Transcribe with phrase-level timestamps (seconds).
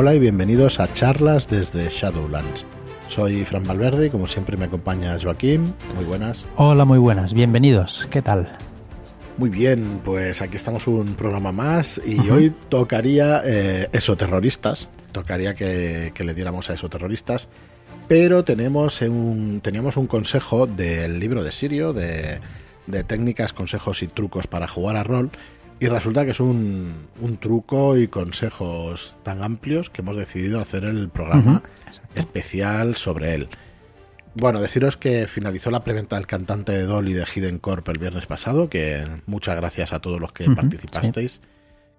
[0.00, 2.64] Hola y bienvenidos a charlas desde Shadowlands.
[3.08, 5.74] Soy Fran Valverde y como siempre me acompaña Joaquín.
[5.96, 6.46] Muy buenas.
[6.54, 7.34] Hola, muy buenas.
[7.34, 8.06] Bienvenidos.
[8.08, 8.56] ¿Qué tal?
[9.38, 14.88] Muy bien, pues aquí estamos un programa más y hoy tocaría eh, esoterroristas.
[15.10, 17.48] Tocaría que, le diéramos a esoterroristas.
[18.06, 22.38] Pero tenemos un, teníamos un consejo del libro de Sirio, de,
[22.86, 25.32] de técnicas, consejos y trucos para jugar a rol
[25.80, 27.08] y resulta que es un,
[27.40, 31.62] truco y consejos tan amplios que hemos decidido hacer el programa
[32.14, 33.48] especial sobre él.
[34.34, 38.26] Bueno, deciros que finalizó la preventa del cantante de Dolly de Hidden Corp el viernes
[38.26, 41.42] pasado, que muchas gracias a todos los que participasteis.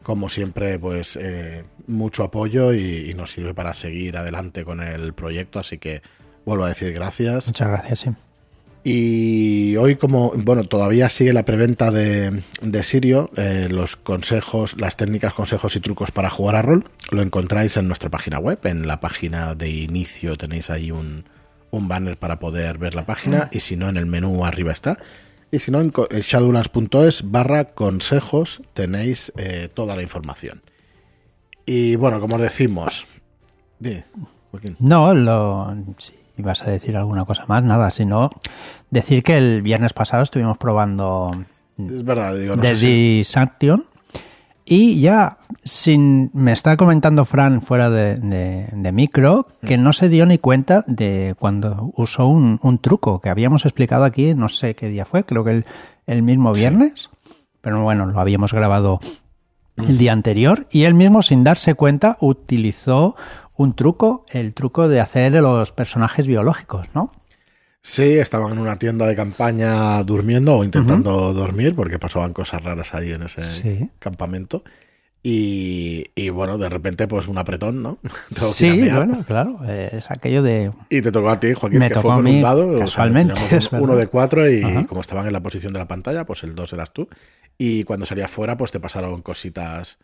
[0.04, 5.14] Como siempre, pues eh, mucho apoyo y, y, nos sirve para seguir adelante con el
[5.14, 6.02] proyecto, así que
[6.46, 7.48] vuelvo a decir gracias.
[7.48, 8.10] Muchas gracias, sí.
[8.84, 14.96] Y hoy, como bueno, todavía sigue la preventa de, de Sirio, eh, los consejos, las
[14.96, 18.60] técnicas, consejos y trucos para jugar a rol, lo encontráis en nuestra página web.
[18.64, 21.26] En la página de inicio tenéis ahí un,
[21.72, 24.98] banner para poder ver la página, y si no, en el menú arriba está.
[25.52, 30.62] Y si no, en shadowlands.es barra consejos tenéis eh, toda la información.
[31.66, 33.06] Y bueno, como os decimos.
[34.80, 35.76] no, lo,
[36.42, 38.30] vas a decir alguna cosa más, nada, sino
[38.90, 41.34] decir que el viernes pasado estuvimos probando
[41.78, 42.56] es verdad, digo,
[44.66, 50.38] y ya sin me está comentando Fran fuera de, micro que no se dio ni
[50.38, 55.24] cuenta de cuando usó un, truco que habíamos explicado aquí, no sé qué día fue,
[55.24, 55.64] creo que
[56.06, 57.10] el, mismo viernes,
[57.62, 59.00] pero bueno, lo habíamos grabado
[59.78, 63.16] el día anterior y él mismo sin darse cuenta utilizó
[63.60, 67.12] un truco, el truco de hacer los personajes biológicos, ¿no?
[67.82, 72.94] Sí, estaban en una tienda de campaña durmiendo o intentando dormir porque pasaban cosas raras
[72.94, 74.64] ahí en ese campamento.
[75.22, 77.98] Y, bueno, de repente, pues un apretón, ¿no?
[78.54, 80.72] sí, bueno, claro, es aquello de...
[80.90, 82.80] Y te tocó a ti, Joaquín, Me que fue con un dado.
[82.80, 83.34] Casualmente.
[83.74, 86.72] uno de cuatro y como estaban en la posición de la pantalla, pues el dos
[86.72, 87.10] eras tú.
[87.58, 90.00] Y cuando salía fuera, pues te pasaron cositas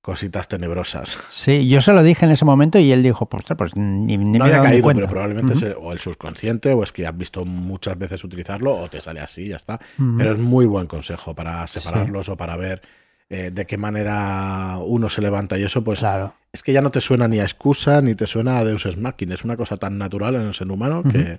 [0.00, 1.18] cositas tenebrosas.
[1.28, 4.44] Sí, yo se lo dije en ese momento y él dijo, pues, pues ni, no
[4.44, 8.74] había caído, pero probablemente o el subconsciente o es que has visto muchas veces utilizarlo
[8.76, 9.78] o te sale así, ya está.
[10.16, 12.82] Pero es muy buen consejo para separarlos o para ver
[13.30, 16.32] eh, de qué manera uno se levanta y eso, pues claro.
[16.50, 18.96] es que ya no te suena ni a excusa ni te suena a Deus Ex
[18.96, 21.36] Machina, es una cosa tan natural en el ser humano que,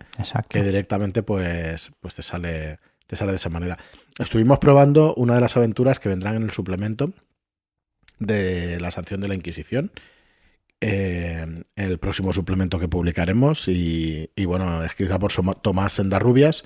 [0.48, 2.78] que directamente pues, pues te sale
[3.08, 3.80] te sale de esa manera.
[4.20, 7.12] Estuvimos probando una de las aventuras que vendrán en el suplemento,
[8.20, 9.92] de la sanción de la Inquisición.
[10.82, 16.64] Eh, el próximo suplemento que publicaremos y, bueno, escrita por Tomás Sendarrubias,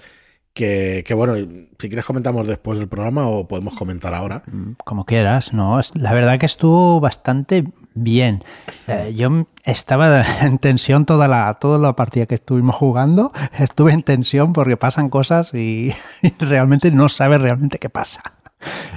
[0.53, 4.43] que, que bueno, si quieres comentamos después del programa o podemos comentar ahora.
[4.45, 7.65] Mm, como quieras, no, la verdad que estuvo bastante
[7.95, 8.43] bien.
[8.87, 14.03] Eh, yo estaba en tensión toda la, toda la partida que estuvimos jugando, estuve en
[14.03, 15.91] tensión porque pasan cosas y,
[16.21, 18.21] y realmente no sabes realmente qué pasa.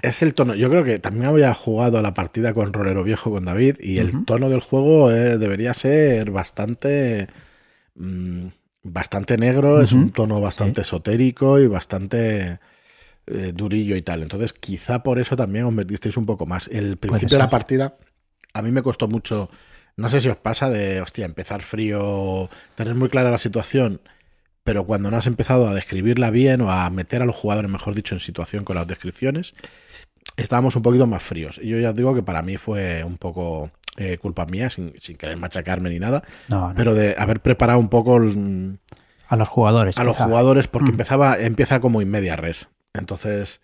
[0.03, 0.55] Es el tono.
[0.55, 3.99] Yo creo que también había jugado a la partida con Rolero Viejo con David y
[3.99, 7.29] el tono del juego eh, debería ser bastante.
[7.95, 8.49] Mm,
[8.93, 12.61] bastante negro, es un tono bastante esotérico y bastante
[13.27, 14.23] eh, durillo y tal.
[14.23, 16.69] Entonces, quizá por eso también os metisteis un poco más.
[16.69, 17.97] El principio de la partida
[18.53, 19.51] a mí me costó mucho.
[19.97, 24.01] No sé si os pasa de, hostia, empezar frío, tener muy clara la situación
[24.67, 27.95] pero cuando no has empezado a describirla bien o a meter a los jugadores, mejor
[27.95, 29.55] dicho, en situación con las descripciones,
[30.37, 31.61] estábamos un poquito más fríos.
[31.63, 35.37] Y yo ya digo que para mí fue un poco eh, culpa mía, sin, querer
[35.37, 36.25] machacarme ni nada,
[36.77, 38.17] pero de haber preparado un poco...
[38.17, 39.97] a los jugadores.
[39.99, 40.95] A los jugadores, porque mm.
[40.95, 42.69] empezaba, empieza como en media res.
[42.93, 43.61] Entonces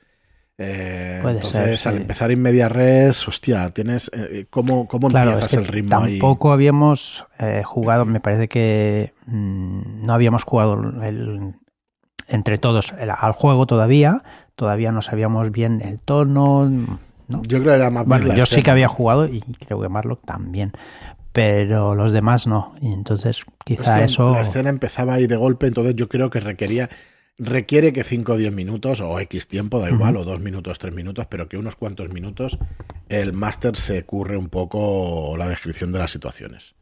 [0.65, 5.91] eh, entonces, al empezar en media res, hostia, tienes eh, cómo, cómo empiezas el ritmo
[5.91, 10.81] tampoco habíamos eh, jugado, me parece que mm, no habíamos jugado
[12.29, 14.23] entre todos al juego todavía,
[14.55, 16.71] todavía no sabíamos bien el tono.
[17.29, 20.25] Yo creo que era más Bueno, yo sí que había jugado y creo que Marlock
[20.25, 20.73] también,
[21.33, 22.75] pero los demás no.
[22.81, 24.33] Y entonces quizá eso.
[24.33, 26.89] La escena empezaba ahí de golpe, entonces yo creo que requería
[27.39, 30.95] requiere que 5 o 10 minutos o X tiempo, da igual, o 2 minutos, 3
[30.95, 32.59] minutos, pero que unos cuantos minutos
[33.09, 36.75] el máster se curre un poco la descripción de las situaciones.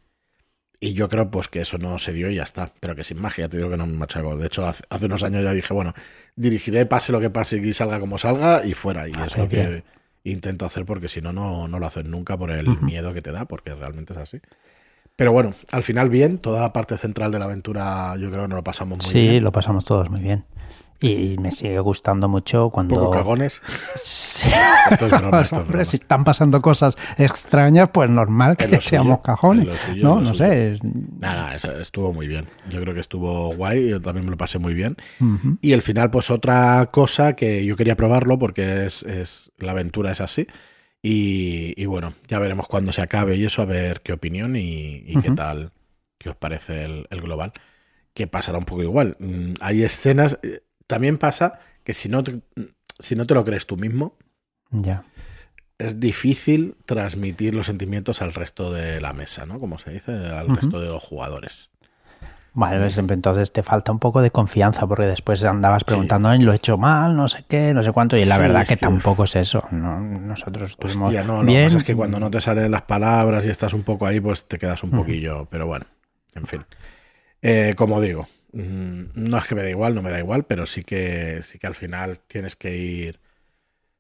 [0.82, 3.20] Y yo creo pues que eso no se dio y ya está, pero que sin
[3.20, 4.36] magia, te digo que no me machaco.
[4.38, 5.92] De hecho, hace, unos años ya dije, bueno,
[6.36, 9.06] dirigiré, pase lo que pase y salga como salga y fuera.
[9.06, 9.84] Y es lo que
[10.24, 13.44] intento hacer porque si no, no lo haces nunca por el miedo que te da,
[13.44, 14.40] porque realmente es así.
[15.20, 18.48] Pero bueno, al final bien, toda la parte central de la aventura yo creo que
[18.48, 19.44] nos lo pasamos muy sí, bien.
[19.44, 20.46] lo pasamos todos muy bien.
[20.98, 22.94] Y me sigue gustando mucho cuando...
[22.94, 23.60] Poco cagones.
[24.02, 24.48] Sí.
[24.90, 29.20] Esto es broma, esto es Hombre, si están pasando cosas extrañas, pues normal que seamos
[29.20, 29.76] cajones.
[29.76, 30.38] suyo, no, no suyo.
[30.38, 30.78] sé.
[31.18, 32.46] Nada, estuvo muy bien.
[32.70, 34.96] Yo creo que estuvo guay, yo también me lo pasé muy bien.
[35.20, 35.58] Ujú.
[35.60, 40.12] Y el final, pues otra cosa que yo quería probarlo porque es, es la aventura
[40.12, 40.46] es así.
[41.02, 45.02] Y, y bueno, ya veremos cuando se acabe y eso, a ver qué opinión y,
[45.06, 45.72] y qué tal,
[46.18, 47.52] qué os parece el, el global.
[48.12, 49.16] Que pasará un poco igual.
[49.18, 52.40] Mm, Hay escenas, eh, también pasa que si no te,
[52.98, 54.18] si no te lo crees tú mismo,
[54.70, 55.04] Ya.
[55.78, 59.58] es difícil transmitir los sentimientos al resto de la mesa, ¿no?
[59.58, 61.70] Como se dice, al resto de los jugadores.
[62.52, 66.52] Vale, pues entonces te falta un poco de confianza porque después andabas preguntando, "Ay, lo
[66.52, 68.76] he hecho mal, no sé qué, no sé cuánto, y la Sí, verdad es que,
[68.76, 69.64] que- tampoco es eso.
[69.70, 72.82] No, nosotros estuvimos Hostia, no, lo que pasa es que cuando no te salen las
[72.82, 74.98] palabras y estás un poco ahí, pues te quedas un Ujú.
[75.00, 75.46] poquillo.
[75.50, 75.86] Pero bueno,
[76.34, 76.64] en fin.
[77.42, 80.66] Eh, como digo, mm, no es que me da igual, no me da igual, pero
[80.66, 83.20] sí que, sí que al final tienes que ir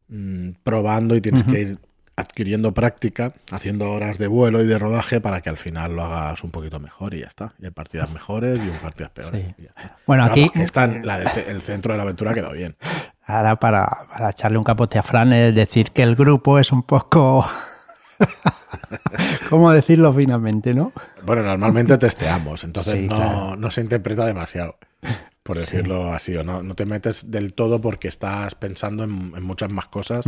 [0.08, 1.78] mm, probando y tienes que ir
[2.20, 6.42] adquiriendo práctica, haciendo horas de vuelo y de rodaje para que al final lo hagas
[6.44, 7.52] un poquito mejor y ya está.
[7.60, 9.42] Y hay partidas mejores y partidas peores.
[9.46, 9.54] Sí.
[9.58, 9.96] y ya está.
[10.06, 12.76] Bueno, Pero aquí, de- el centro de la aventura quedó bien.
[13.26, 16.82] ahora para, para echarle un capote a Fran, es decir que el grupo es un
[16.82, 17.46] poco...
[19.48, 20.92] ¿Cómo decirlo finamente, no?
[21.24, 23.56] Bueno, normalmente testeamos, entonces Sí, no, claro.
[23.56, 24.76] no se interpreta demasiado,
[25.42, 25.62] por Sí.
[25.62, 29.70] decirlo así, o no, no te metes del todo porque estás pensando en, en muchas
[29.70, 30.24] más cosas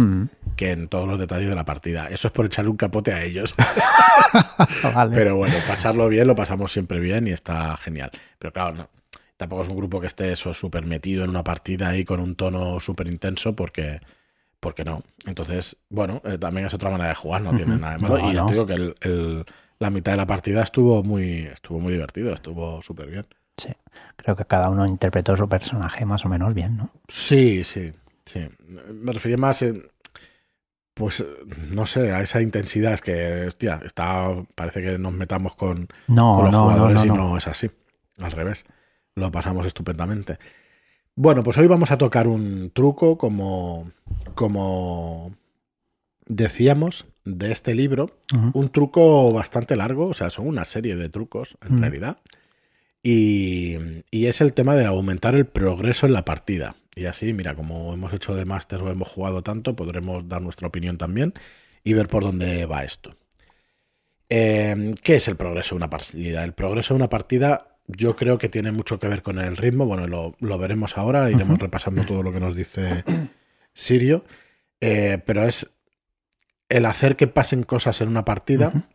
[0.56, 2.06] que en todos los detalles de la partida.
[2.09, 3.55] Eso es por echarle un capote a ellos.
[4.94, 5.14] vale.
[5.14, 8.11] Pero bueno, pasarlo bien, lo pasamos siempre bien y está genial.
[8.38, 8.88] Pero claro, no,
[9.37, 12.35] tampoco es un grupo que esté eso súper metido en una partida ahí con un
[12.35, 14.00] tono súper intenso porque,
[14.61, 15.03] porque no.
[15.26, 17.81] Entonces, bueno, eh, también es otra manera de jugar, no tiene Ujú.
[17.82, 18.19] nada de malo.
[18.19, 18.47] No, y ya no.
[18.47, 19.44] te digo que el- el-
[19.79, 23.26] la mitad de la partida estuvo muy, estuvo muy divertido, estuvo súper bien.
[23.56, 23.69] Sí,
[24.16, 26.90] creo que cada uno interpretó su personaje más o menos bien, ¿no?
[27.08, 27.93] Sí, sí,
[28.25, 28.49] sí.
[28.66, 29.84] Me refería más en,
[30.94, 31.25] pues,
[31.70, 32.94] no sé, a esa intensidad.
[32.94, 36.94] Es que, hostia, está, parece que nos metamos con, No, con los no, no, jugadores
[36.96, 37.14] no, y no.
[37.16, 37.70] no es así.
[38.19, 38.64] Al revés.
[39.14, 40.38] Lo pasamos estupendamente.
[41.14, 43.90] Bueno, pues hoy vamos a tocar un truco como,
[44.34, 45.34] como
[46.26, 48.16] decíamos de este libro.
[48.34, 48.50] Ujú.
[48.58, 51.81] Un truco bastante largo, o sea, son una serie de trucos en Mm.
[51.81, 52.19] realidad.
[53.02, 53.76] Y,
[54.10, 56.76] y es el tema de aumentar el progreso en la partida.
[56.94, 60.69] Y así, mira, como hemos hecho de máster o hemos jugado tanto, podremos dar nuestra
[60.69, 61.34] opinión también
[61.84, 63.16] y ver por dónde va esto.
[64.28, 66.44] Eh, ¿Qué es el progreso de una partida?
[66.44, 69.87] El progreso de una partida yo creo que tiene mucho que ver con el ritmo.
[69.87, 73.05] Bueno, lo, lo veremos ahora, iremos repasando todo lo que nos dice
[73.75, 74.25] Sirio.
[74.81, 75.70] Eh, pero es
[76.69, 78.88] el hacer que pasen cosas en una partida.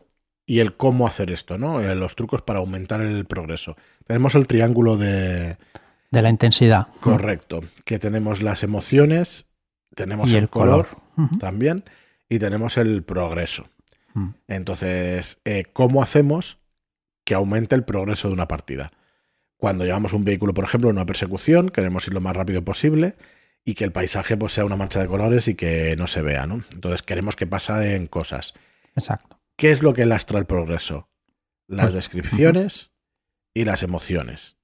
[0.48, 1.82] Y el cómo hacer esto, ¿no?
[1.82, 3.76] Eh, los trucos para aumentar el progreso.
[4.06, 5.58] Tenemos el triángulo de...
[6.10, 6.88] De la intensidad.
[7.00, 7.60] Correcto.
[7.84, 9.44] Que tenemos las emociones,
[9.94, 10.88] tenemos Y el, el color,
[11.38, 11.84] también
[12.30, 13.68] y tenemos el progreso.
[14.14, 14.28] Mm.
[14.48, 16.56] Entonces, eh, ¿cómo hacemos
[17.24, 18.90] que aumente el progreso de una partida?
[19.58, 23.16] Cuando llevamos un vehículo, por ejemplo, en una persecución, queremos ir lo más rápido posible
[23.66, 26.46] y que el paisaje pues, sea una mancha de colores y que no se vea,
[26.46, 26.64] ¿no?
[26.72, 28.54] Entonces queremos que pasen cosas.
[28.96, 29.37] Exacto.
[29.58, 31.08] ¿Qué es lo que lastra el progreso?
[31.66, 32.92] Las descripciones
[33.52, 34.56] y las emociones,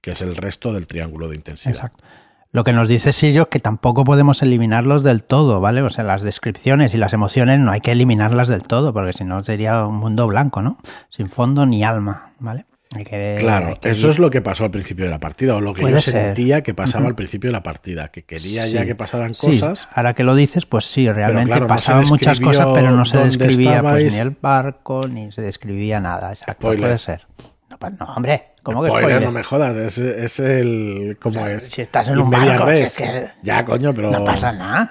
[0.00, 1.74] que es el resto del triángulo de intensidad.
[1.74, 2.04] Exacto.
[2.52, 5.82] Lo que nos dice Sirio es que tampoco podemos eliminarlos del todo, ¿vale?
[5.82, 9.24] O sea, las descripciones y las emociones no hay que eliminarlas del todo, porque si
[9.24, 10.78] no sería un mundo blanco, ¿no?
[11.10, 12.66] Sin fondo ni alma, ¿vale?
[12.94, 15.56] Hay que, Claro, hay que eso es lo que pasó al principio de la partida,
[15.56, 16.12] o lo que yo ser.
[16.14, 18.72] sentía que pasaba al principio de la partida, que quería Sí.
[18.72, 19.88] ya que pasaran Sí, cosas.
[19.94, 23.04] ahora que lo dices, pues sí, realmente claro, no se pasaban muchas cosas, pero no
[23.06, 26.30] se describía pues, ni el barco, ni se describía nada.
[26.32, 26.80] Exacto, Spoiler.
[26.80, 27.26] puede ser.
[27.70, 31.16] No, pa- no, hombre, ¿cómo que Spoiler, no me jodas, es, es el.
[31.22, 31.70] ¿Cómo O sea, es?
[31.72, 34.10] si estás en un barco, si es que Ya, coño, pero.
[34.10, 34.90] no pasa nada.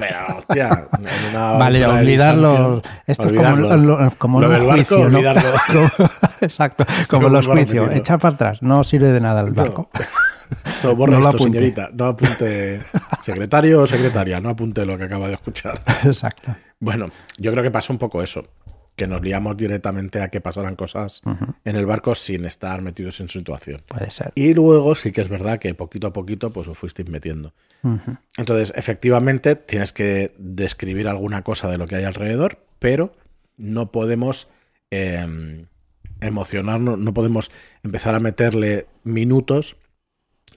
[0.00, 2.82] Pero, hostia, en una Vale, olvidarlo.
[3.06, 3.76] Esto es como, olvidarlo.
[3.76, 5.18] lo- como Lo los del barco, juicios, ¿no?
[5.18, 5.50] olvidarlo.
[5.68, 7.90] Como- Exacto, como los juicios.
[7.94, 9.90] Echar para atrás, no sirve de nada el barco.
[10.82, 11.58] No, borra No esto, apunte.
[11.58, 11.90] señorita.
[11.92, 12.80] No apunte.
[13.22, 15.80] Secretario o secretaria, no apunte lo que acaba de escuchar.
[16.04, 16.56] Exacto.
[16.80, 18.44] Bueno, yo creo que pasó un poco eso.
[19.00, 21.22] Que nos liamos directamente a que pasaran cosas
[21.64, 23.80] en el barco sin estar metidos en su situación.
[23.88, 24.30] Puede ser.
[24.34, 27.54] Y luego sí que es verdad que poquito a poquito pues os fuisteis metiendo.
[28.36, 33.14] Entonces, efectivamente, tienes que describir alguna cosa de lo que hay alrededor, pero
[33.56, 34.48] no podemos
[34.90, 35.64] eh,
[36.20, 37.50] emocionarnos, no podemos
[37.82, 39.76] empezar a meterle minutos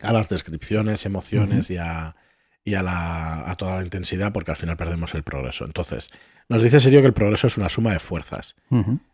[0.01, 2.17] a las descripciones, emociones y, a,
[2.65, 5.63] y a, la, a toda la intensidad porque al final perdemos el progreso.
[5.63, 6.09] Entonces,
[6.49, 8.55] nos dice serio que el progreso es una suma de fuerzas.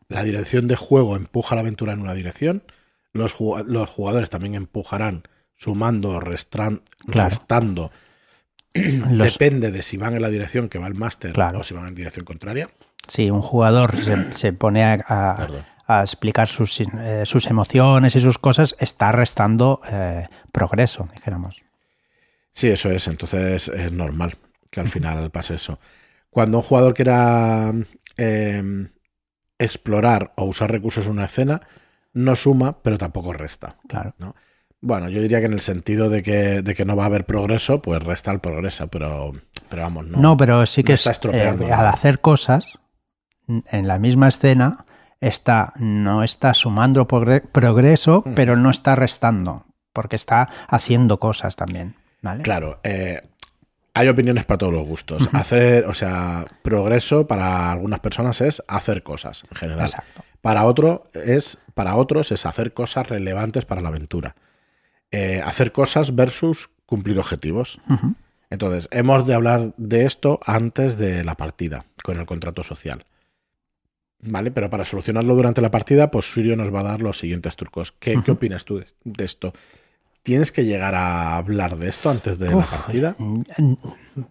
[0.07, 2.63] La dirección de juego empuja la aventura en una dirección,
[3.13, 5.23] los, ju- los jugadores también empujarán
[5.55, 7.29] sumando, restran- Claro.
[7.29, 7.91] restando.
[8.73, 11.59] Los- Depende de si van en la dirección que va el máster Claro.
[11.59, 12.69] o si van en dirección contraria.
[13.07, 15.65] Sí, un jugador se, se pone a, a- Perdón.
[15.87, 21.63] a explicar sus, eh, sus emociones y sus cosas, está restando eh, progreso, dijéramos.
[22.53, 23.07] Sí, eso es.
[23.07, 24.37] Entonces es normal
[24.69, 25.79] que al final pase eso.
[26.29, 27.71] Cuando un jugador quiera
[28.17, 28.87] eh,
[29.57, 31.61] explorar o usar recursos en una escena,
[32.13, 33.77] no suma, pero tampoco resta.
[33.87, 34.13] Claro.
[34.81, 37.25] Bueno, yo diría que en el sentido de que, de que no va a haber
[37.25, 39.33] progreso, pues resta el progreso, pero,
[39.69, 40.17] pero vamos, no.
[40.19, 42.65] No, pero sí que no es, está eh, al hacer cosas
[43.47, 44.85] en la misma escena
[45.21, 48.35] está no está sumando progre- progreso, Mm.
[48.35, 52.43] pero no está restando, porque está haciendo cosas también, ¿vale?
[52.43, 53.23] Claro, eh,
[53.93, 55.29] hay opiniones para todos los gustos.
[55.33, 59.85] Hacer, o sea, progreso para algunas personas es hacer cosas en general.
[59.85, 60.23] Exacto.
[60.41, 64.35] Para otro es, para otros es hacer cosas relevantes para la aventura.
[65.11, 67.79] Eh, hacer cosas versus cumplir objetivos.
[68.49, 73.05] Entonces, hemos de hablar de esto antes de la partida, con el contrato social.
[74.21, 74.51] ¿Vale?
[74.51, 77.93] Pero para solucionarlo durante la partida, pues Sirio nos va a dar los siguientes trucos.
[77.99, 79.53] ¿Qué, opinas tú de, de esto?
[80.23, 83.15] ¿Tienes que llegar a hablar de esto antes de Uf, la partida?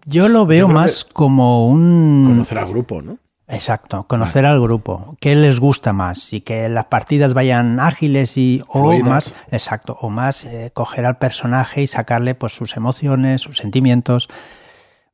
[0.05, 2.25] Yo lo veo más como un...
[2.27, 3.17] Conocer al grupo, ¿no?
[3.47, 5.17] Exacto, conocer al grupo.
[5.19, 6.31] ¿Qué les gusta más?
[6.33, 9.09] Y que las partidas vayan ágiles y o Fluidas.
[9.09, 14.29] más, exacto, o más eh, coger al personaje y sacarle pues sus emociones, sus sentimientos,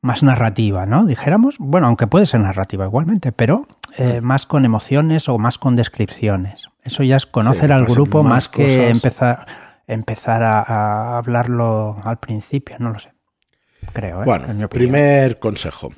[0.02, 1.06] más narrativa, ¿no?
[1.06, 3.68] Dijéramos, bueno, aunque puede ser narrativa igualmente, pero
[3.98, 6.70] eh, más con emociones o más con descripciones.
[6.84, 8.92] Eso ya es conocer al grupo más más, que cosas.
[8.92, 9.46] empezar
[9.88, 13.16] empezar a, a hablarlo al principio, no lo sé.
[13.94, 14.26] Creo, ¿eh?
[14.26, 15.94] Bueno, mi primer consejo,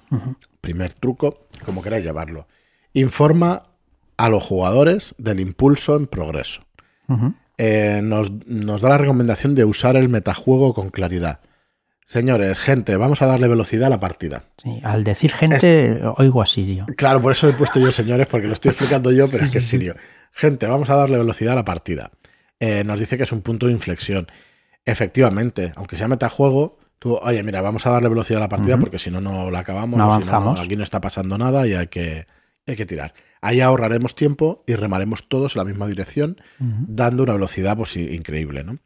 [0.61, 2.47] primer truco, como queráis llamarlo.
[2.93, 3.63] Informa
[4.17, 6.65] a los jugadores del impulso en progreso.
[7.57, 11.39] Eh, nos, nos da la recomendación de usar el metajuego con claridad.
[12.05, 14.43] Señores, gente, vamos a darle velocidad a la partida.
[14.61, 16.85] Sí, al decir gente, oigo a Sirio.
[16.95, 19.57] Claro, por eso he puesto yo señores, porque lo estoy explicando yo, pero es que
[19.57, 19.95] es serio.
[20.31, 22.11] Gente, vamos a darle velocidad a la partida.
[22.59, 24.27] Eh, nos dice que es un punto de inflexión.
[24.85, 28.99] Efectivamente, aunque sea metajuego, tú, oye, mira, vamos a darle velocidad a la partida porque
[28.99, 29.97] si no, no la acabamos.
[29.97, 30.59] No o si no, avanzamos.
[30.61, 32.25] aquí no está pasando nada y hay que,
[32.65, 33.13] hay que tirar.
[33.41, 38.63] Ahí ahorraremos tiempo y remaremos todos en la misma dirección, dando una velocidad pues, increíble.
[38.63, 38.79] ¿no?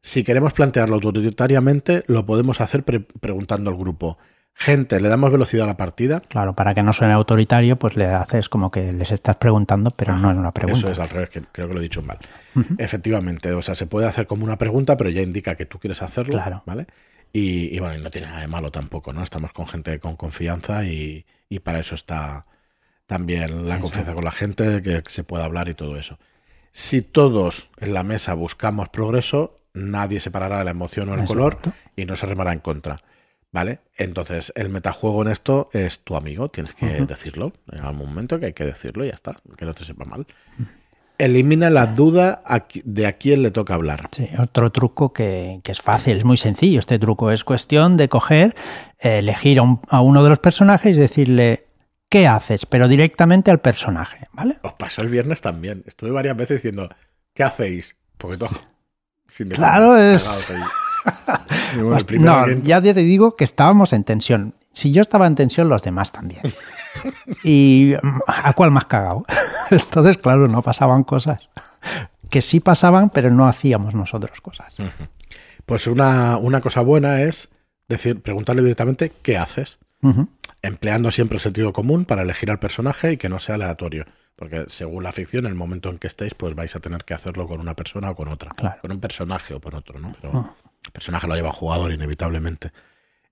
[0.00, 4.18] Si queremos plantearlo autoritariamente, lo podemos hacer pre- preguntando al grupo.
[4.56, 6.20] Gente, ¿le damos velocidad a la partida?
[6.20, 10.16] Claro, para que no suene autoritario, pues le haces como que les estás preguntando, pero
[10.16, 10.78] no es una pregunta.
[10.78, 12.18] Eso es al revés, que creo que lo he dicho mal.
[12.78, 16.00] Efectivamente, o sea, se puede hacer como una pregunta, pero ya indica que tú quieres
[16.02, 16.62] hacerlo, Claro.
[16.66, 16.86] ¿vale?
[17.32, 19.22] Y, y bueno, y no tiene nada de malo tampoco, ¿no?
[19.24, 22.46] Estamos con gente con confianza y, y para eso está
[23.06, 26.18] también la Sí, confianza con la gente, que se pueda hablar y todo eso.
[26.70, 31.58] Si todos en la mesa buscamos progreso, nadie separará la emoción o el color
[31.96, 32.96] y no se remará en contra.
[33.54, 33.78] ¿Vale?
[33.96, 37.52] Entonces, el metajuego en esto es tu amigo, tienes que decirlo.
[37.70, 40.26] En algún momento que hay que decirlo y ya está, que no te sepa mal.
[41.18, 42.42] Elimina la duda
[42.82, 44.08] de a quién le toca hablar.
[44.10, 46.80] Sí, otro truco que, que es fácil, es muy sencillo.
[46.80, 48.56] Este truco es cuestión de coger,
[48.98, 51.68] elegir a, un- a uno de los personajes y decirle,
[52.08, 52.66] ¿qué haces?
[52.66, 54.58] Pero directamente al personaje, ¿vale?
[54.64, 55.84] Os pasó el viernes también.
[55.86, 56.88] Estuve varias veces diciendo,
[57.32, 57.94] ¿qué hacéis?
[58.18, 58.60] Porque todo.
[59.28, 60.44] sin Claro, es-
[61.82, 64.54] bueno, no, que- ya te digo que estábamos en tensión.
[64.72, 66.42] Si yo estaba en tensión, los demás también.
[67.42, 67.94] ¿Y
[68.26, 69.24] a cuál más cagado?
[69.70, 71.48] Entonces, claro, no pasaban cosas.
[72.30, 74.74] Que sí pasaban, pero no hacíamos nosotros cosas.
[75.66, 77.48] Pues una, una cosa buena es
[77.88, 79.78] decir, preguntarle directamente, ¿qué haces?
[80.60, 84.04] Empleando siempre el sentido común para elegir al personaje y que no sea aleatorio.
[84.36, 87.14] Porque según la ficción, en el momento en que estéis, pues vais a tener que
[87.14, 88.50] hacerlo con una persona o con otra.
[88.56, 88.80] Claro.
[88.82, 90.12] Con un personaje o con otro, ¿no?
[90.20, 90.54] Pero.
[90.86, 92.70] El personaje lo lleva jugador inevitablemente.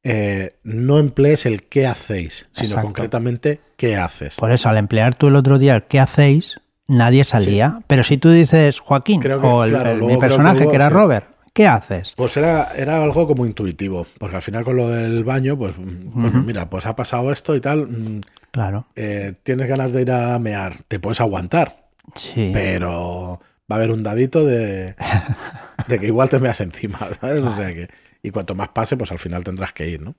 [0.05, 2.87] Eh, no emplees el qué hacéis, sino Exacto.
[2.89, 4.35] concretamente qué haces.
[4.37, 6.59] Por eso, al emplear tú el otro día el ¿qué hacéis?
[6.89, 7.81] Nadie salía.
[7.87, 10.71] Pero si tú dices Joaquín que, o el- claro, el- luego mi que personaje hubo,
[10.71, 10.95] que era sí.
[10.95, 12.15] Robert, ¿qué haces?
[12.17, 16.43] Pues era, era algo como intuitivo, porque al final con lo del baño, pues, bueno,
[16.43, 18.87] mira, pues ha pasado esto y tal, mm, Claro.
[18.97, 21.85] eh, tienes ganas de ir a mear, te puedes aguantar,
[22.17, 22.51] Sí.
[22.53, 23.41] pero
[23.71, 24.97] va a haber un dadito de,
[25.87, 27.43] de que igual te meas encima, ¿sabes?
[27.43, 27.89] O sea que,
[28.23, 30.15] y cuanto más pase, pues al final tendrás que ir, ¿no?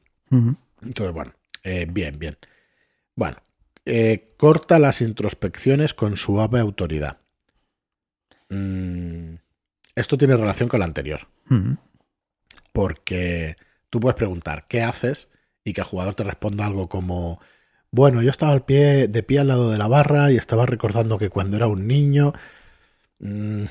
[0.82, 2.38] Entonces, bueno, eh, bien, bien.
[3.16, 3.38] Bueno,
[3.86, 7.20] eh, corta las introspecciones con suave autoridad.
[8.50, 9.36] Mm,
[9.96, 11.28] esto tiene relación con la anterior,
[12.72, 13.56] porque
[13.94, 15.30] Tú puedes preguntar, ¿qué haces?
[15.64, 17.40] Y que el jugador te responda algo como,
[17.92, 21.20] bueno, yo estaba al pie, de pie al lado de la barra y estaba recordando
[21.20, 22.34] que cuando era un niño...
[23.24, 23.68] Mm,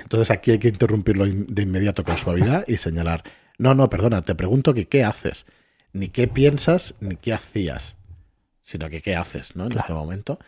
[0.00, 3.24] entonces aquí hay que interrumpirlo de inmediato con suavidad y señalar,
[3.58, 5.44] no, no, perdona, te pregunto que qué haces,
[5.92, 7.98] ni qué piensas, ni qué hacías,
[8.62, 9.66] sino que qué haces, ¿no?
[9.66, 10.38] En este momento.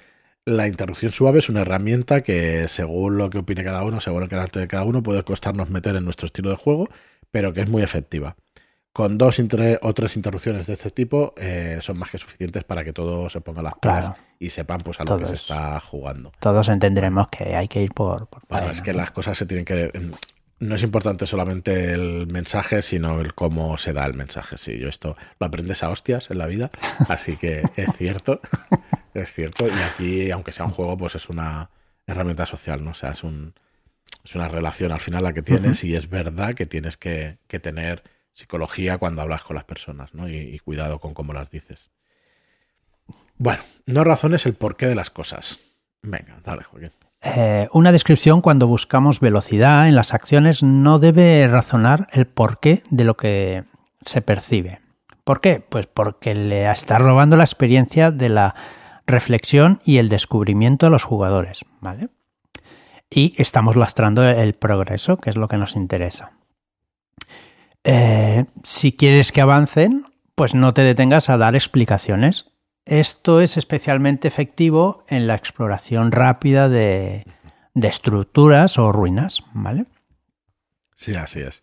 [0.47, 4.31] La interrupción suave es una herramienta que, según lo que opine cada uno, según el
[4.31, 6.89] carácter de cada uno, puede costarnos meter en nuestro estilo de juego,
[7.31, 8.35] pero que es muy efectiva.
[8.99, 12.93] Con dos o tres interrupciones de este tipo eh, son más que suficientes para que
[12.93, 16.33] todos se pongan las pilas y sepan pues a lo que se está jugando.
[16.41, 18.27] Todos entenderemos que hay que ir por...
[18.27, 19.93] por bueno, es que las cosas se tienen que...
[20.59, 24.57] No es importante solamente el mensaje, sino el cómo se da el mensaje.
[24.57, 26.73] Sí, yo esto lo aprendes a hostias en la vida,
[27.09, 28.41] así que es cierto.
[29.15, 31.71] Es cierto, y aquí, aunque sea un juego, pues es una
[32.05, 32.91] herramienta social, ¿no?
[32.91, 33.55] O sea, es, un,
[34.25, 38.03] es una relación al final la que tienes y es verdad que tienes que, tener
[38.39, 40.29] psicología cuando hablas con las personas, ¿no?
[40.29, 41.91] Y, cuidado con cómo las dices.
[43.37, 45.59] Bueno, no razones el porqué de las cosas.
[46.03, 46.93] Venga, dale, Joaquín.
[47.21, 53.05] Eh, una descripción cuando buscamos velocidad en las acciones no debe razonar el porqué de
[53.05, 53.65] lo que
[54.03, 54.81] se percibe.
[55.25, 55.61] ¿Por qué?
[55.61, 58.55] Pues porque le está robando la experiencia de la
[59.05, 62.09] reflexión y el descubrimiento de los jugadores, ¿vale?
[63.11, 66.38] Y estamos lastrando el progreso, que es lo que nos interesa.
[67.85, 72.51] Eh, si quieres que avancen, pues no te detengas a dar explicaciones.
[72.85, 77.25] Esto es especialmente efectivo en la exploración rápida de,
[77.75, 79.87] de estructuras o ruinas, ¿vale?
[80.95, 81.63] Sí, así es.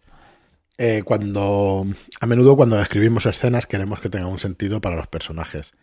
[0.77, 1.85] Eh, cuando
[2.19, 5.73] a menudo cuando describimos escenas queremos que tengan un sentido para los personajes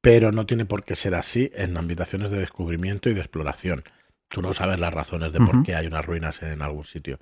[0.00, 3.84] pero no tiene por qué ser así en habitaciones de descubrimiento y de exploración.
[4.28, 7.18] Tú no sabes las razones de por qué hay unas ruinas en algún sitio.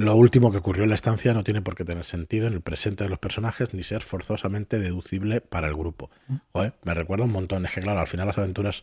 [0.00, 2.62] Lo último que ocurrió en la estancia no tiene por qué tener sentido en el
[2.62, 6.08] presente de los personajes ni ser forzosamente deducible para el grupo.
[6.54, 7.66] me recuerda un montón.
[7.66, 8.82] Es que, claro, al final las aventuras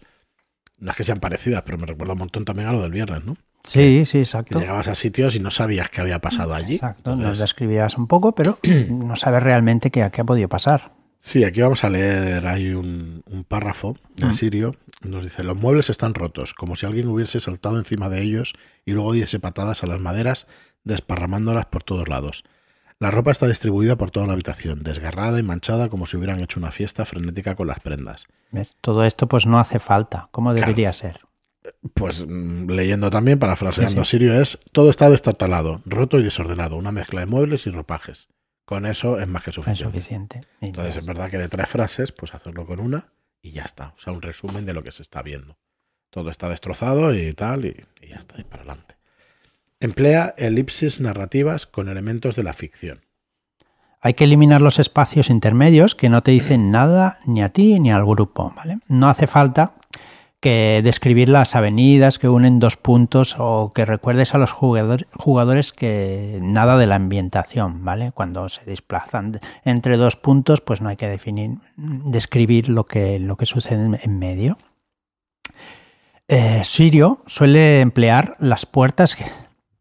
[0.77, 3.25] no es que sean parecidas, pero me recuerda un montón también a lo del viernes,
[3.25, 3.35] ¿no?
[3.63, 4.59] Sí, sí, exacto.
[4.59, 6.75] llegabas a sitios y no sabías qué había pasado allí.
[6.75, 8.59] Exacto, nos describías un poco, pero
[8.89, 10.91] no sabes realmente qué, qué ha podido pasar.
[11.19, 16.13] Sí, aquí vamos a leer, hay un, párrafo de Sirio, nos dice, los muebles están
[16.13, 18.53] rotos, como si alguien hubiese saltado encima de ellos
[18.85, 20.47] y luego diese patadas a las maderas,
[20.87, 22.43] desparramándolas por todos lados.
[22.99, 26.59] La ropa está distribuida por toda la habitación, desgarrada y manchada como si hubieran hecho
[26.59, 28.25] una fiesta frenética con las prendas.
[28.51, 28.75] ¿Ves?
[28.81, 31.21] Todo esto pues no hace falta, ¿cómo debería ser?
[31.93, 36.91] Pues mm, leyendo también, parafraseando a Sirio, es todo está destartalado, roto y desordenado, una
[36.91, 38.29] mezcla de muebles y ropajes.
[38.65, 40.41] Con eso es más que suficiente.
[40.59, 43.93] Entonces es verdad que de tres frases, pues hacerlo con una y ya está.
[43.97, 45.57] O sea, un resumen de lo que se está viendo.
[46.09, 48.96] Todo está destrozado y tal, y, ya está, y para adelante.
[49.79, 53.05] Emplea elipsis narrativas con elementos de la ficción.
[54.01, 57.91] Hay que eliminar los espacios intermedios que no te dicen nada ni a ti ni
[57.91, 58.79] al grupo, ¿vale?
[58.87, 59.73] No hace falta
[60.39, 66.39] que describir las avenidas que unen dos puntos o que recuerdes a los jugadores que
[66.41, 68.11] nada de la ambientación, ¿vale?
[68.11, 73.35] Cuando se desplazan entre dos puntos, pues no hay que definir, describir lo que, lo
[73.35, 74.57] que sucede en medio.
[76.27, 79.17] Eh, Sirio suele emplear las puertas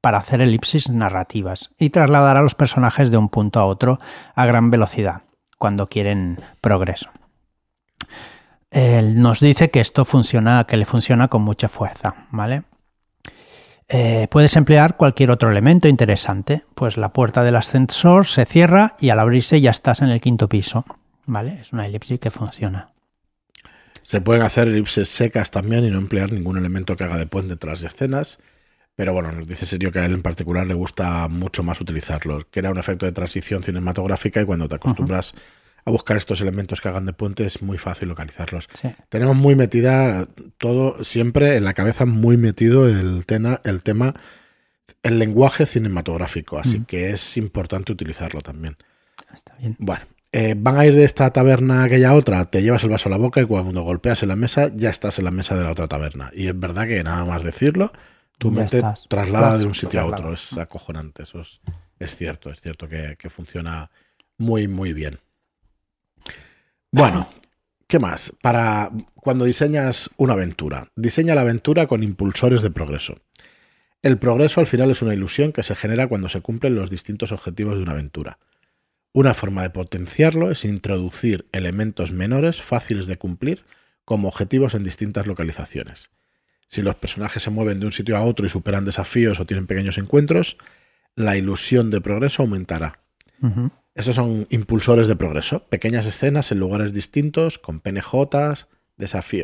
[0.01, 3.99] para hacer elipsis narrativas y trasladar a los personajes de un punto a otro
[4.35, 5.23] a gran velocidad
[5.59, 7.11] cuando quieren progreso.
[8.73, 12.65] Nos dice que esto funciona, que le funciona con mucha fuerza, ¿vale?
[13.89, 19.11] Eh, puedes emplear cualquier otro elemento interesante, pues la puerta del ascensor se cierra y
[19.11, 20.85] al abrirse ya estás en el quinto piso,
[21.25, 21.59] ¿vale?
[21.61, 22.91] Es una elipsis que funciona.
[24.03, 27.51] Se pueden hacer elipses secas también y no emplear ningún elemento que haga de puente
[27.51, 28.41] detrás de escenas,
[28.97, 32.49] pero bueno, nos dice serio que a él en particular le gusta mucho más utilizarlo,
[32.51, 35.35] que era un efecto de transición cinematográfica y cuando te acostumbras
[35.85, 38.69] a buscar estos elementos que hagan de puente, es muy fácil localizarlos.
[39.11, 40.27] Tenemos muy metida
[40.59, 44.15] todo, siempre en la cabeza muy metido el, tema, el tema,
[45.03, 48.77] el lenguaje cinematográfico, así que es importante utilizarlo también.
[49.33, 49.77] Está bien.
[49.79, 53.09] Bueno, eh, van a ir de esta taberna a aquella otra, te llevas el vaso
[53.09, 55.65] a la boca y cuando golpeas en la mesa ya estás en la mesa de
[55.65, 56.31] la otra taberna.
[56.35, 57.93] Y es verdad que nada más decirlo,
[58.39, 62.89] tu mente traslada de un sitio a otro, es acojonante, eso es, cierto, es cierto
[62.89, 63.91] que funciona
[64.39, 65.19] muy, muy bien.
[66.91, 67.29] Bueno,
[67.87, 68.33] ¿qué más?
[68.41, 73.17] Para cuando diseñas una aventura, diseña la aventura con impulsores de progreso.
[74.03, 77.33] El progreso al final es una ilusión que se genera cuando se cumplen los distintos
[77.33, 78.39] objetivos de una aventura.
[79.13, 83.65] Una forma de potenciarlo es introducir elementos menores fáciles de cumplir
[84.05, 86.11] como objetivos en distintas localizaciones.
[86.69, 89.67] Si los personajes se mueven de un sitio a otro y superan desafíos o tienen
[89.67, 90.57] pequeños encuentros,
[91.15, 93.01] la ilusión de progreso aumentará.
[93.95, 98.67] Estos son impulsores de progreso, pequeñas escenas en lugares distintos, con PNJs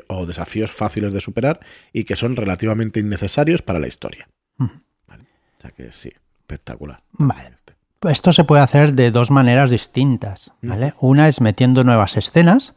[0.09, 1.61] o desafíos fáciles de superar
[1.93, 4.29] y que son relativamente innecesarios para la historia.
[4.59, 7.03] O sea que sí, espectacular.
[7.13, 7.53] Vale.
[7.55, 7.75] Este.
[8.11, 10.53] Esto se puede hacer de dos maneras distintas.
[10.61, 10.95] ¿vale?
[10.99, 12.75] Una es metiendo nuevas escenas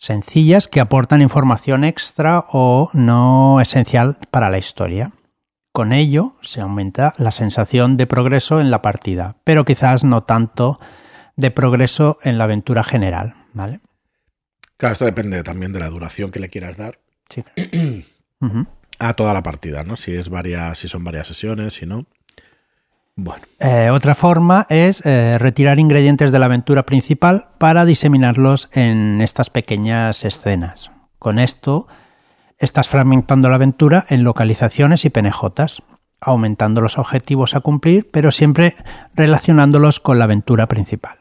[0.00, 5.12] sencillas que aportan información extra o no esencial para la historia.
[5.72, 10.80] Con ello se aumenta la sensación de progreso en la partida, pero quizás no tanto
[11.36, 13.80] de progreso en la aventura general, ¿vale?
[14.78, 16.98] Claro, esto depende también de la duración que le quieras dar
[18.98, 19.96] a toda la partida, ¿no?
[19.96, 22.06] Si es varias, si son varias sesiones, si no.
[23.22, 23.44] Bueno.
[23.58, 29.50] Eh, otra forma es eh, retirar ingredientes de la aventura principal para diseminarlos en estas
[29.50, 30.90] pequeñas escenas.
[31.18, 31.86] Con esto
[32.56, 35.82] estás fragmentando la aventura en localizaciones y penejotas,
[36.18, 38.74] aumentando los objetivos a cumplir, pero siempre
[39.14, 41.18] relacionándolos con la aventura principal.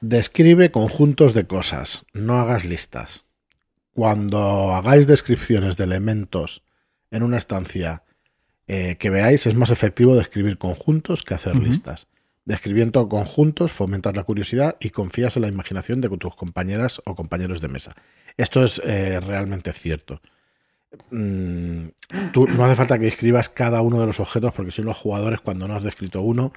[0.00, 3.26] Describe conjuntos de cosas, no hagas listas.
[3.92, 6.62] Cuando hagáis descripciones de elementos
[7.10, 8.04] en una estancia
[8.68, 12.06] eh, que veáis, es más efectivo describir conjuntos que hacer listas.
[12.44, 17.60] Describiendo conjuntos fomentas la curiosidad y confías en la imaginación de tus compañeras o compañeros
[17.60, 17.94] de mesa.
[18.36, 20.20] Esto es eh, realmente cierto.
[21.10, 21.88] Mm,
[22.32, 25.40] tú, no hace falta que escribas cada uno de los objetos porque si los jugadores
[25.40, 26.52] cuando no has descrito uno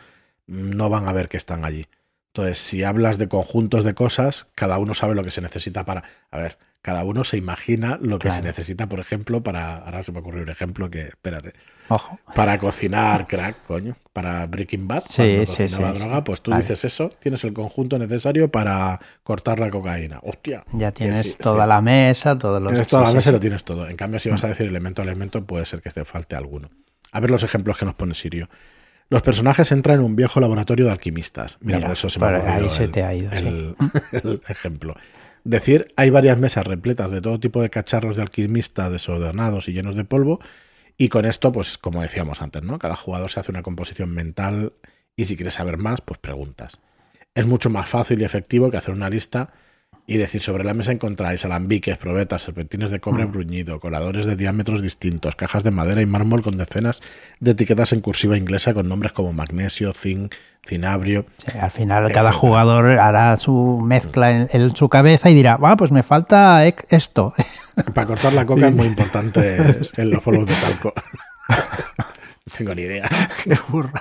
[0.47, 1.87] no van a ver que están allí.
[2.27, 6.03] Entonces, si hablas de conjuntos de cosas, cada uno sabe lo que se necesita para...
[6.31, 9.77] A ver, cada uno se imagina lo que se necesita, por ejemplo, para.
[9.77, 11.01] Ahora se me ocurrió un ejemplo que.
[11.01, 11.53] Espérate.
[11.87, 12.19] Ojo.
[12.35, 13.95] Para cocinar crack, coño.
[14.13, 15.01] Para Breaking Bad.
[15.09, 19.71] Sí, sí, sí, droga, pues tú dices eso, tienes el conjunto necesario para cortar la
[19.71, 20.19] cocaína.
[20.21, 20.63] Hostia.
[20.73, 22.71] Ya tienes toda la mesa, todos los.
[22.71, 23.89] Tienes toda la mesa y lo tienes todo.
[23.89, 26.69] En cambio, si vas a decir elemento a elemento, puede ser que te falte alguno.
[27.11, 28.47] A ver los ejemplos que nos pone Sirio.
[29.09, 31.57] Los personajes entran en un viejo laboratorio de alquimistas.
[31.61, 33.75] Mira, por eso se me ha ahí se te ha ido, el
[34.47, 34.95] ejemplo.
[35.45, 39.95] Decir, hay varias mesas repletas de todo tipo de cacharros de alquimista desordenados y llenos
[39.95, 40.39] de polvo.
[40.97, 42.79] Y con esto, pues como decíamos antes, ¿no?
[42.79, 44.73] Cada jugador se hace una composición mental
[45.15, 46.81] y si quieres saber más, pues preguntas.
[47.35, 49.53] Es mucho más fácil y efectivo que hacer una lista
[50.07, 53.31] y decir sobre la mesa encontráis alambiques, probetas, serpentines de cobre mm.
[53.31, 57.01] bruñido, coladores de diámetros distintos, cajas de madera y mármol con decenas
[57.39, 61.25] de etiquetas en cursiva inglesa con nombres como magnesio, zinc, cinabrio.
[61.59, 66.03] al final cada jugador hará su mezcla en, su cabeza y dirá, va, pues me
[66.03, 67.33] falta esto.
[67.93, 69.57] Para cortar la coca es muy importante
[69.97, 70.93] en los polvos de talco.
[71.49, 71.55] no
[72.57, 73.09] tengo ni idea.
[73.43, 73.91] Qué burro.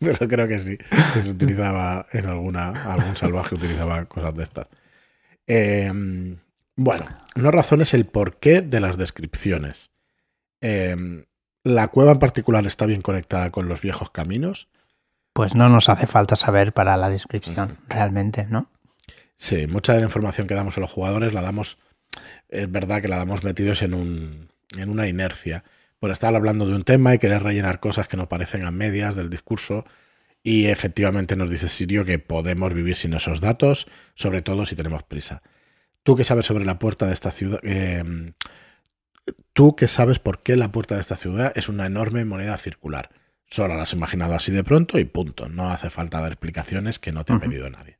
[0.00, 0.78] Pero creo que sí,
[1.14, 4.66] que se utilizaba en alguna, algún salvaje utilizaba cosas de estas.
[5.48, 6.36] Em,
[6.76, 9.90] bueno, una razón es el porqué de las descripciones.
[10.60, 11.24] Em,
[11.64, 14.68] ¿La cueva en particular está bien conectada con los viejos caminos?
[15.32, 18.70] Pues no nos hace falta saber para la descripción, realmente, ¿no?
[19.36, 21.78] Sí, mucha de la información que damos a los jugadores la damos,
[22.48, 25.64] es verdad que la damos metidos en, un, en una inercia,
[25.98, 29.16] por estar hablando de un tema y querer rellenar cosas que nos parecen a medias
[29.16, 29.84] del discurso
[30.42, 35.02] y efectivamente nos dice Sirio que podemos vivir sin esos datos, sobre todo si tenemos
[35.02, 35.42] prisa.
[36.02, 38.32] Tú que sabes sobre la puerta de esta ciudad, em,
[39.52, 43.10] tú que sabes por qué la puerta de esta ciudad es una enorme moneda circular.
[43.50, 45.48] Solo la has imaginado así de pronto y punto.
[45.48, 47.98] No hace falta dar explicaciones que no te ha pedido nadie.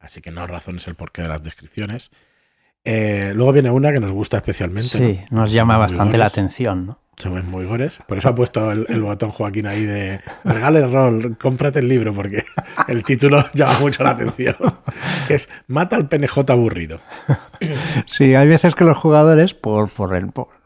[0.00, 2.10] Así que no razones el porqué de las descripciones.
[2.84, 4.88] Eh, luego viene una que nos gusta especialmente.
[4.88, 6.98] Sí, nos llama bastante la atención, ¿no?
[7.16, 8.00] Somos muy gores.
[8.06, 12.14] Por eso ha puesto el, botón Joaquín ahí de regale el rol, cómprate el libro,
[12.14, 12.44] porque
[12.88, 14.56] el título llama mucho la atención.
[15.28, 17.00] es Mata al PNJ aburrido.
[18.06, 20.14] Sí, hay veces que los jugadores, por, por,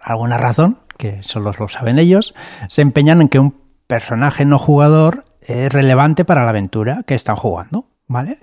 [0.00, 2.34] alguna razón, que solo lo saben ellos,
[2.68, 3.56] se empeñan en que un
[3.88, 8.38] personaje no jugador es relevante para la aventura que están jugando, ¿vale?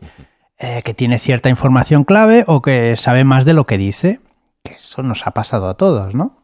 [0.63, 4.19] Eh, que tiene cierta información clave o que sabe más de lo que dice.
[4.62, 6.38] Que eso nos ha pasado a todos, ¿no?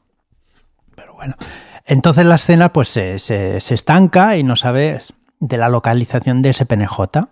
[0.96, 1.36] Pero bueno.
[1.86, 6.66] Entonces la escena pues se, se, estanca y no sabes de la localización de ese
[6.66, 7.28] PNJ.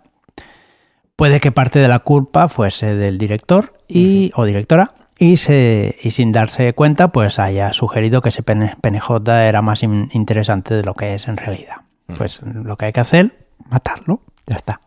[1.16, 6.12] Puede que parte de la culpa fuese del director y, o directora y, se, y
[6.12, 11.16] sin darse cuenta pues haya sugerido que ese PNJ era más interesante de lo que
[11.16, 11.78] es en realidad.
[12.16, 14.78] Pues lo que hay que hacer, matarlo, ya está.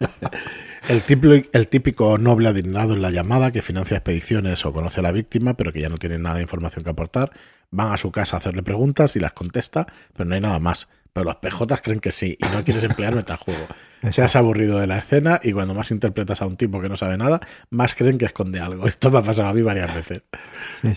[0.88, 5.02] El típico, el típico noble adinerado en la llamada que financia expediciones o conoce a
[5.04, 7.30] la víctima, pero que ya no tiene nada de información que aportar.
[7.70, 10.88] Van a su casa a hacerle preguntas y las contesta, pero no hay nada más.
[11.12, 13.66] pero los PJs creen que sí y no quieres emplear metajuego.
[14.10, 16.96] Se has aburrido de la escena y cuando más interpretas a un tipo que no
[16.96, 17.40] sabe nada,
[17.70, 18.86] más creen que esconde algo.
[18.88, 20.22] Esto me ha pasado a mí varias veces.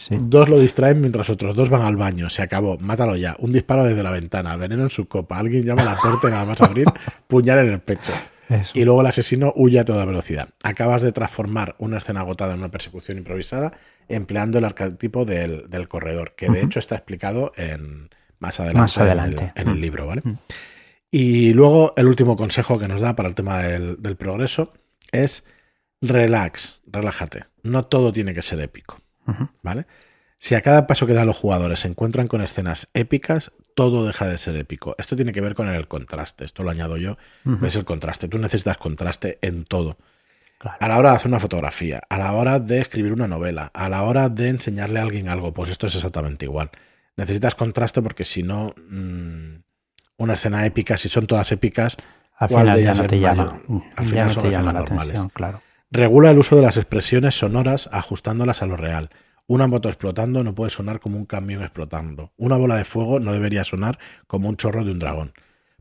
[0.10, 2.30] Dos lo distraen mientras otros dos van al baño.
[2.30, 3.36] Se acabó, mátalo ya.
[3.40, 5.38] Un disparo desde la ventana, veneno en su copa.
[5.38, 6.88] Alguien llama a la puerta y nada más abrir,
[7.28, 8.14] puñal en el pecho.
[8.74, 10.50] Y luego el asesino huye a toda velocidad.
[10.64, 13.72] Acabas de transformar una escena agotada en una persecución improvisada
[14.08, 19.82] empleando el arquetipo del, corredor, que de hecho está explicado en, más adelante, En, el,
[19.82, 20.08] libro.
[20.08, 20.22] ¿vale?
[21.12, 24.74] Y luego el último consejo que nos da para el tema del, progreso
[25.12, 25.44] es
[26.02, 27.46] relax, relájate.
[27.64, 29.02] No todo tiene que ser épico.
[29.64, 29.88] ¿Vale?
[30.38, 34.28] Si a cada paso que dan los jugadores se encuentran con escenas épicas, todo deja
[34.28, 34.96] de ser épico.
[34.98, 36.46] Esto tiene que ver con el contraste.
[36.46, 37.18] Esto lo añado yo.
[37.62, 38.28] Es el contraste.
[38.28, 39.98] Tú necesitas contraste en todo.
[40.80, 43.90] A la hora de hacer una fotografía, a la hora de escribir una novela, a
[43.90, 46.72] la hora de enseñarle a alguien algo, pues esto es exactamente igual.
[47.18, 49.58] Necesitas contraste porque si no, mm,
[50.18, 51.98] una escena épica, si son todas épicas,
[52.38, 53.62] al final ya no te llama,
[53.96, 55.62] al final llama la atención, claro.
[55.92, 59.12] Regula el uso de las expresiones sonoras ajustándolas a lo real.
[59.48, 62.34] Una moto explotando no puede sonar como un camión explotando.
[62.38, 65.34] Una bola de fuego no debería sonar como un chorro de un dragón.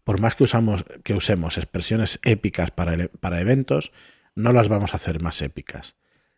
[0.04, 3.92] Por más que, usamos, que usemos expresiones épicas para, para eventos,
[4.34, 5.96] no las vamos a hacer más épicas.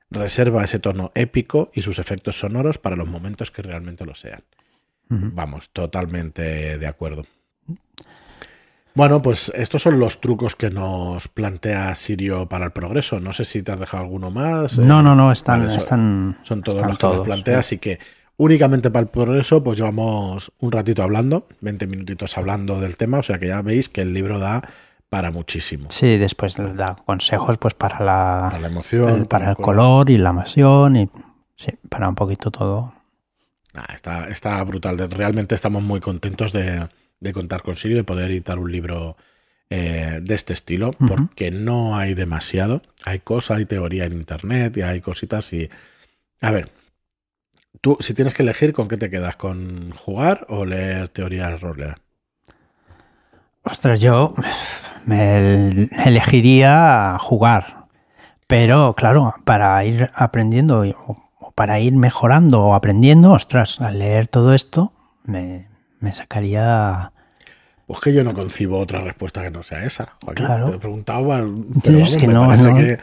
[0.08, 4.44] Reserva ese tono épico y sus efectos sonoros para los momentos que realmente lo sean.
[5.08, 7.26] Vamos, totalmente de acuerdo.
[8.96, 13.20] Bueno, pues estos son los trucos que nos plantea Sirio para el progreso.
[13.20, 14.78] No sé si te has dejado alguno más.
[14.78, 17.98] No, no, no, están, están son todos los que nos plantea, así que
[18.38, 23.22] únicamente para el progreso, pues llevamos un ratito hablando, 20 minutitos hablando del tema, o
[23.22, 24.62] sea que ya veis que el libro da
[25.10, 25.88] para muchísimo.
[25.90, 30.08] Sí, después da consejos pues para la, para la emoción, para, el color.
[30.08, 31.10] y la emoción y
[31.54, 32.94] sí, para un poquito todo.
[33.94, 34.96] está, está brutal.
[35.10, 36.88] Realmente estamos muy contentos de,
[37.32, 39.16] contar con Sirio, de poder editar un libro
[39.70, 42.82] eh, de este estilo, porque no hay demasiado.
[43.04, 45.68] Hay cosas, hay teoría en internet y hay cositas y...
[46.40, 46.70] A ver,
[47.80, 49.36] tú si tienes que elegir, ¿con qué te quedas?
[49.36, 51.98] ¿Con jugar o leer teoría de roller?
[53.62, 54.34] Ostras, yo
[55.04, 57.86] me elegiría jugar.
[58.46, 64.54] Pero claro, para ir aprendiendo o para ir mejorando o aprendiendo, ostras, al leer todo
[64.54, 64.92] esto
[65.24, 65.66] me,
[66.12, 67.12] sacaría...
[67.86, 70.14] Pues que yo no concibo otra respuesta que no sea esa.
[70.34, 70.72] Claro.
[70.72, 72.98] Te pero es que no, que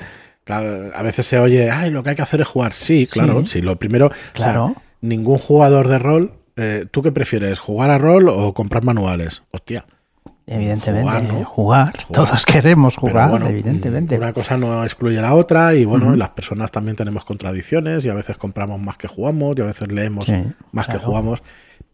[0.46, 2.74] a veces se oye, ay, lo que hay que hacer es jugar.
[2.74, 4.76] Sí, claro, sí, lo primero, claro.
[5.02, 9.44] ningún jugador de rol, eh, ¿tú qué prefieres, jugar a rol o comprar manuales?
[9.52, 9.86] Hostia.
[10.46, 14.18] Evidentemente, jugar, Todos queremos jugar, evidentemente.
[14.18, 18.14] Una cosa no excluye la otra y bueno, las personas también tenemos contradicciones y a
[18.14, 20.28] veces compramos más que jugamos y a veces leemos
[20.74, 21.42] más que jugamos.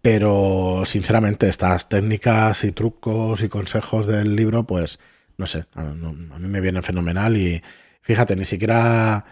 [0.02, 5.00] Pero sinceramente estas técnicas y trucos y consejos del libro, pues
[5.38, 7.62] no sé, a mí me vienen fenomenal y
[8.02, 9.26] fíjate, ni siquiera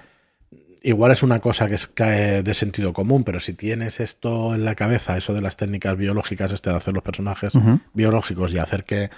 [0.82, 4.64] igual es una cosa que es cae de sentido común, pero si tienes esto en
[4.64, 7.54] la cabeza, eso de las técnicas biológicas, este de hacer los personajes
[7.94, 9.10] biológicos y hacer que,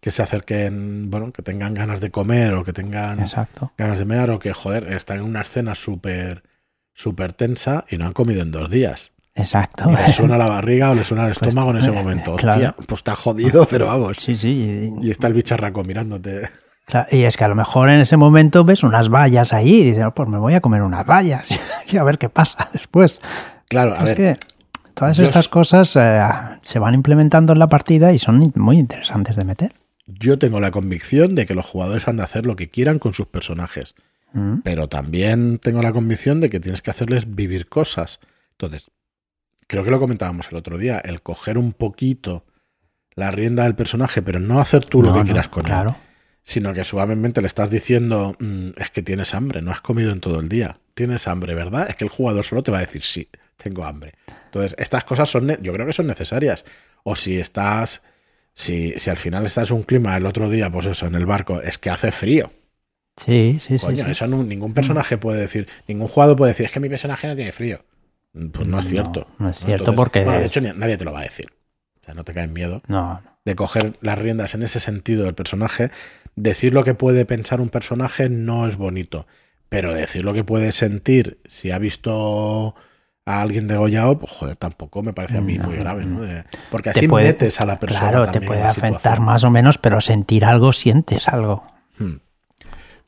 [0.00, 3.24] se acerquen, bueno, que tengan ganas de comer o que tengan
[3.76, 6.44] ganas de mear o que, joder, están en una escena súper
[6.94, 9.12] súper tensa y no han comido en dos días.
[9.38, 9.90] Exacto.
[9.90, 12.34] le suena la barriga o le suena el pues estómago en ese momento.
[12.34, 14.18] Hostia, pues está jodido, pero vamos.
[14.18, 14.92] Sí, sí.
[15.00, 16.48] Y está el bicharraco mirándote.
[17.10, 20.04] Y es que a lo mejor en ese momento ves unas vallas ahí y dices,
[20.04, 21.46] oh, pues me voy a comer unas vallas
[21.92, 23.20] y a ver qué pasa después.
[23.68, 24.16] Claro, a ver.
[24.16, 24.36] Que
[24.94, 26.20] todas estas cosas eh,
[26.62, 29.72] se van implementando en la partida y son muy interesantes de meter.
[30.06, 33.12] Yo tengo la convicción de que los jugadores han de hacer lo que quieran con
[33.12, 33.94] sus personajes.
[34.32, 34.60] Mm.
[34.64, 38.20] Pero también tengo la convicción de que tienes que hacerles vivir cosas.
[38.52, 38.90] Entonces,
[39.68, 42.44] creo que lo comentábamos el otro día, el coger un poquito
[43.14, 45.90] la rienda del personaje, pero no hacer tú lo que quieras con claro.
[45.90, 46.08] él
[46.48, 50.20] sino que suavemente le estás diciendo, mm, es que tienes hambre, no has comido en
[50.20, 51.90] todo el día, tienes hambre, ¿verdad?
[51.90, 53.28] Es que el jugador solo te va a decir, sí,
[53.58, 54.14] tengo hambre.
[54.46, 56.64] Entonces, estas cosas son, yo creo que son necesarias.
[57.04, 58.00] O si estás,
[58.54, 61.26] si, si al final estás en un clima el otro día, pues eso, en el
[61.26, 62.50] barco, es que hace frío.
[63.22, 64.10] Sí, sí, Coño, sí.
[64.12, 67.52] Eso ningún personaje puede decir, ningún jugador puede decir, es que mi personaje no tiene
[67.52, 67.84] frío.
[68.52, 69.26] Pues no es cierto.
[69.38, 70.24] No, es cierto porque...
[70.24, 71.48] de hecho, nadie te lo va a decir.
[72.00, 72.82] O sea, no te cae miedo.
[72.86, 73.20] No.
[73.44, 75.90] De coger las riendas en ese sentido del personaje
[76.42, 79.26] decir lo que puede pensar un personaje no es bonito,
[79.68, 82.74] pero decir lo que puede sentir si ha visto
[83.26, 86.20] a alguien degollado, pues joder, tampoco me parece a mí muy grave, ¿no?
[86.70, 88.10] porque así metes a la persona.
[88.10, 91.64] Claro, te puede afectar más o menos, pero sentir algo, sientes algo.
[91.98, 92.16] Hmm.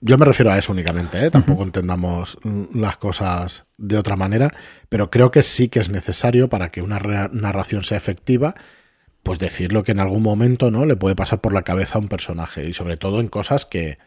[0.00, 1.30] Yo me refiero a eso únicamente, ¿eh?
[1.30, 2.38] tampoco entendamos
[2.72, 4.50] las cosas de otra manera,
[4.88, 6.98] pero creo que sí que es necesario para que una
[7.32, 8.54] narración sea efectiva
[9.22, 12.00] pues decir lo que en algún momento no le puede pasar por la cabeza a
[12.00, 13.98] un personaje y sobre todo en cosas que,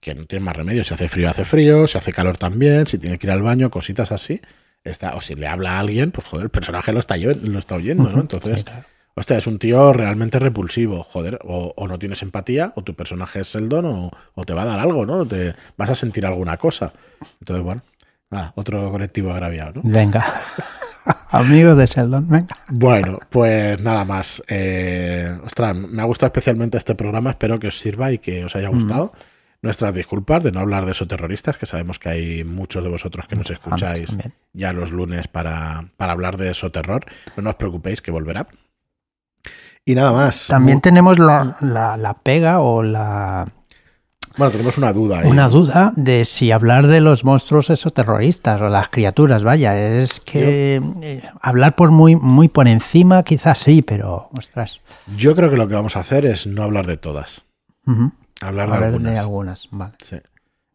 [0.00, 0.84] que no tienen más remedio.
[0.84, 3.70] Si hace frío, hace frío, si hace calor también, si tiene que ir al baño,
[3.70, 4.40] cositas así.
[4.82, 7.76] Está, o si le habla a alguien, pues joder, el personaje lo está, lo está
[7.76, 8.20] oyendo, ¿no?
[8.20, 8.66] Entonces,
[9.14, 13.54] hostia, es un tío realmente repulsivo, joder, o, no tienes empatía, o tu personaje es
[13.54, 15.24] el o, o te va a dar algo, ¿no?
[15.24, 16.92] Te vas a sentir alguna cosa.
[17.40, 17.82] Entonces, bueno,
[18.30, 19.82] nada, otro colectivo agraviado, ¿no?
[19.84, 20.24] Venga.
[21.30, 22.56] Amigo de Sheldon, venga.
[22.70, 24.42] Bueno, pues nada más.
[24.48, 28.56] Eh, ostras, me ha gustado especialmente este programa, espero que os sirva y que os
[28.56, 29.12] haya gustado.
[29.60, 33.26] Nuestras disculpas de no hablar de esos terroristas, que sabemos que hay muchos de vosotros
[33.26, 34.16] que nos escucháis
[34.52, 37.04] ya los lunes para, para hablar de eso terror.
[37.36, 38.46] No os preocupéis, que volverá.
[39.84, 40.46] Y nada más.
[40.48, 43.46] También tenemos la, la, pega o la
[44.36, 45.20] bueno, tenemos una duda.
[45.20, 45.28] Ahí.
[45.28, 50.82] Una duda de si hablar de los monstruos terroristas o las criaturas, vaya, es que
[51.02, 54.80] eh, hablar por muy, muy por encima quizás sí, pero ostras.
[55.16, 57.44] Yo creo que lo que vamos a hacer es no hablar de todas.
[58.40, 59.68] Hablar de algunas.
[60.02, 60.16] Sí.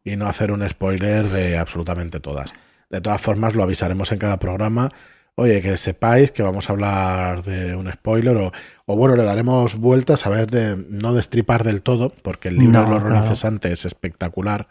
[0.06, 2.54] Y no hacer un spoiler de absolutamente todas.
[2.90, 4.90] De todas formas, lo avisaremos en cada programa.
[5.36, 8.52] Oye, que sepáis que vamos a hablar de un spoiler o,
[8.86, 12.84] o bueno, le daremos vueltas a ver de no destripar del todo, porque el libro
[12.84, 13.60] de los claro.
[13.64, 14.68] es espectacular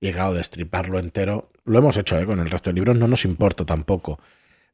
[0.00, 2.26] y claro, destriparlo entero, lo hemos hecho ¿eh?
[2.26, 4.18] con el resto de libros, no nos importa tampoco,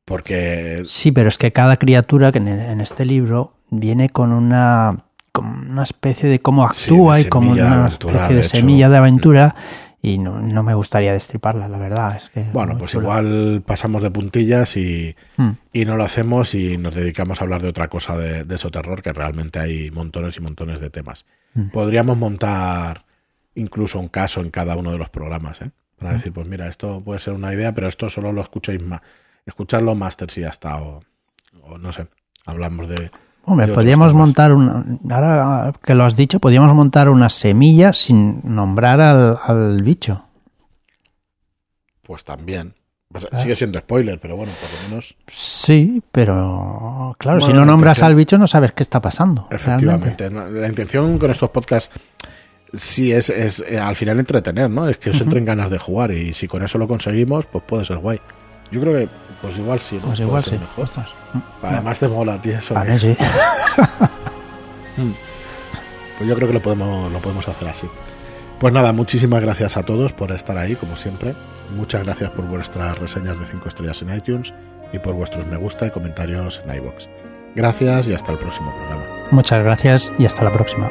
[0.04, 0.82] porque...
[0.84, 5.82] Sí, pero es que cada criatura que en este libro viene con una como una
[5.82, 9.56] especie de cómo actúa y como una especie de, semilla de aventura
[10.04, 12.16] y no, me gustaría destriparla, la verdad.
[12.16, 15.50] Es que bueno, pues igual pasamos de puntillas y, hmm.
[15.72, 19.00] y, no lo hacemos y nos dedicamos a hablar de otra cosa de, de terror,
[19.00, 21.24] que realmente hay montones y montones de temas.
[21.54, 21.68] Hmm.
[21.68, 23.04] Podríamos montar
[23.54, 25.70] incluso un caso en cada uno de los programas, ¿eh?
[26.00, 26.16] Para hmm.
[26.16, 29.02] decir, pues mira, esto puede ser una idea, pero esto solo lo escucháis más.
[29.46, 31.00] Escucharlo máster si ya está, o
[31.78, 32.08] no sé,
[32.44, 33.08] hablamos de
[33.44, 34.84] Hombre, podríamos montar una.
[35.10, 40.24] Ahora que lo has dicho, podríamos montar una semilla sin nombrar al, bicho.
[42.02, 42.74] Pues también.
[43.08, 45.14] Pues sigue siendo spoiler, pero bueno, por lo menos.
[45.26, 49.48] Sí, pero claro, si no nombras al bicho no sabes qué está pasando.
[49.50, 50.30] Efectivamente.
[50.30, 51.90] La intención con estos podcasts
[52.72, 54.88] sí es, es eh, al final entretener, ¿no?
[54.88, 57.84] Es que os entren ganas de jugar y si con eso lo conseguimos, pues puede
[57.84, 58.18] ser guay.
[58.70, 59.08] Yo creo que,
[59.42, 60.00] pues igual sí.
[60.02, 60.58] Pues igual sí.
[61.62, 62.76] Además te mola, tío, eso.
[62.76, 63.16] A sí.
[64.94, 65.12] Mm.
[66.18, 67.88] pues yo creo que lo podemos, lo podemos hacer así.
[68.60, 71.34] Pues nada, muchísimas gracias a todos por estar ahí, como siempre.
[71.74, 74.52] Muchas gracias por vuestras reseñas de 5 estrellas en iTunes
[74.92, 77.08] y por vuestros me gusta y comentarios en iBox.
[77.54, 79.02] Gracias y hasta el próximo programa.
[79.30, 80.90] Muchas gracias y hasta la próxima.